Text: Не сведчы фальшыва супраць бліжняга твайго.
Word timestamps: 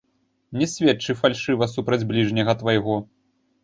Не 0.61 0.67
сведчы 0.71 1.17
фальшыва 1.21 1.71
супраць 1.77 2.03
бліжняга 2.15 2.61
твайго. 2.65 3.03